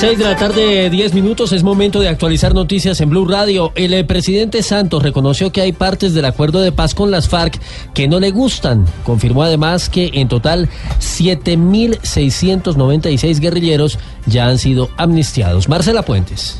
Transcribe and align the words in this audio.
6 0.00 0.18
de 0.18 0.24
la 0.24 0.34
tarde, 0.34 0.88
10 0.88 1.12
minutos, 1.12 1.52
es 1.52 1.62
momento 1.62 2.00
de 2.00 2.08
actualizar 2.08 2.54
noticias 2.54 3.02
en 3.02 3.10
Blue 3.10 3.26
Radio. 3.26 3.70
El 3.74 3.92
eh, 3.92 4.02
presidente 4.02 4.62
Santos 4.62 5.02
reconoció 5.02 5.52
que 5.52 5.60
hay 5.60 5.72
partes 5.72 6.14
del 6.14 6.24
acuerdo 6.24 6.62
de 6.62 6.72
paz 6.72 6.94
con 6.94 7.10
las 7.10 7.28
FARC 7.28 7.60
que 7.92 8.08
no 8.08 8.18
le 8.18 8.30
gustan. 8.30 8.86
Confirmó 9.04 9.42
además 9.42 9.90
que 9.90 10.10
en 10.14 10.28
total 10.28 10.70
7.696 11.00 13.40
guerrilleros 13.40 13.98
ya 14.24 14.46
han 14.46 14.56
sido 14.56 14.88
amnistiados. 14.96 15.68
Marcela 15.68 16.00
Puentes. 16.00 16.58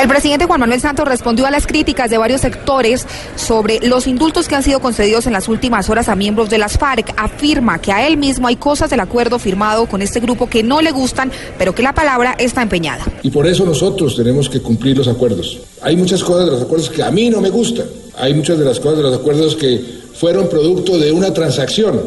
El 0.00 0.08
presidente 0.08 0.44
Juan 0.44 0.60
Manuel 0.60 0.80
Santos 0.80 1.08
respondió 1.08 1.46
a 1.46 1.50
las 1.50 1.66
críticas 1.66 2.10
de 2.10 2.18
varios 2.18 2.42
sectores 2.42 3.06
sobre 3.34 3.80
los 3.80 4.06
indultos 4.06 4.46
que 4.46 4.54
han 4.54 4.62
sido 4.62 4.78
concedidos 4.78 5.26
en 5.26 5.32
las 5.32 5.48
últimas 5.48 5.88
horas 5.88 6.10
a 6.10 6.14
miembros 6.14 6.50
de 6.50 6.58
las 6.58 6.76
FARC. 6.76 7.14
Afirma 7.16 7.80
que 7.80 7.92
a 7.92 8.06
él 8.06 8.18
mismo 8.18 8.46
hay 8.46 8.56
cosas 8.56 8.90
del 8.90 9.00
acuerdo 9.00 9.38
firmado 9.38 9.86
con 9.86 10.02
este 10.02 10.20
grupo 10.20 10.50
que 10.50 10.62
no 10.62 10.82
le 10.82 10.90
gustan, 10.90 11.32
pero 11.56 11.74
que 11.74 11.82
la 11.82 11.94
palabra 11.94 12.36
está 12.38 12.60
empeñada. 12.60 13.06
Y 13.22 13.30
por 13.30 13.46
eso 13.46 13.64
nosotros 13.64 14.14
tenemos 14.14 14.50
que 14.50 14.60
cumplir 14.60 14.98
los 14.98 15.08
acuerdos. 15.08 15.60
Hay 15.80 15.96
muchas 15.96 16.22
cosas 16.22 16.44
de 16.44 16.52
los 16.52 16.62
acuerdos 16.62 16.90
que 16.90 17.02
a 17.02 17.10
mí 17.10 17.30
no 17.30 17.40
me 17.40 17.48
gustan. 17.48 17.86
Hay 18.18 18.34
muchas 18.34 18.58
de 18.58 18.66
las 18.66 18.78
cosas 18.78 18.98
de 18.98 19.02
los 19.02 19.18
acuerdos 19.18 19.56
que 19.56 19.82
fueron 20.14 20.50
producto 20.50 20.98
de 20.98 21.10
una 21.10 21.32
transacción, 21.32 22.02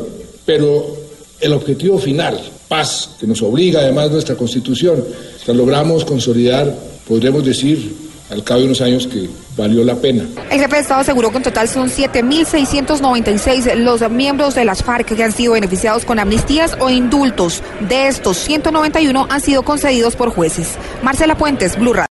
pero 0.45 0.95
el 1.39 1.53
objetivo 1.53 1.97
final, 1.97 2.39
paz, 2.67 3.11
que 3.19 3.25
nos 3.25 3.41
obliga 3.41 3.79
además 3.79 4.11
nuestra 4.11 4.35
constitución, 4.35 5.03
la 5.47 5.53
logramos 5.55 6.05
consolidar 6.05 6.88
podremos 7.09 7.43
decir 7.43 8.09
al 8.29 8.43
cabo 8.43 8.59
de 8.59 8.67
unos 8.67 8.81
años 8.81 9.07
que 9.07 9.27
valió 9.57 9.83
la 9.83 9.95
pena. 9.95 10.23
El 10.51 10.59
jefe 10.59 10.75
de 10.75 10.81
Estado 10.81 11.01
aseguró 11.01 11.31
que 11.31 11.37
en 11.37 11.43
total 11.43 11.67
son 11.67 11.89
7.696 11.89 13.73
los 13.75 14.07
miembros 14.11 14.53
de 14.53 14.65
las 14.65 14.83
FARC 14.83 15.15
que 15.15 15.23
han 15.23 15.31
sido 15.31 15.53
beneficiados 15.53 16.05
con 16.05 16.19
amnistías 16.19 16.77
o 16.79 16.91
indultos. 16.91 17.63
De 17.89 18.07
estos, 18.07 18.37
191 18.37 19.27
han 19.29 19.41
sido 19.41 19.63
concedidos 19.63 20.15
por 20.15 20.29
jueces. 20.29 20.75
Marcela 21.01 21.35
Puentes, 21.35 21.77
Blue 21.77 21.93
Radio. 21.93 22.07